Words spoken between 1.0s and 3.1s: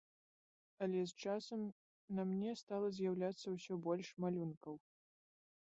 з часам на мне стала